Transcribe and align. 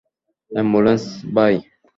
Ambulance, 0.51 1.03
ভাই! 1.35 1.53